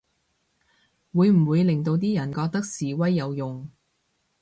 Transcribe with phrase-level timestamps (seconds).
[1.13, 3.69] 會唔會令到啲人覺得示威有用